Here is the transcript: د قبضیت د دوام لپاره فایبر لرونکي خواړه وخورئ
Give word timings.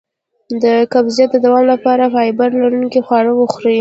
د 0.63 0.65
قبضیت 0.93 1.29
د 1.33 1.37
دوام 1.45 1.63
لپاره 1.73 2.11
فایبر 2.13 2.49
لرونکي 2.61 2.99
خواړه 3.05 3.31
وخورئ 3.35 3.69